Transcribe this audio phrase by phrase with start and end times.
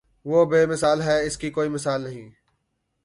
[0.25, 2.29] وہ بے مثال ہے اس کی کوئی مثال نہیں